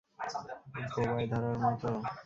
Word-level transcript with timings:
বোবায় 0.91 1.27
ধরার 1.31 1.55
মত? 1.63 1.81